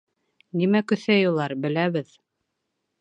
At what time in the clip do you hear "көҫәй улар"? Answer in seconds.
0.91-1.55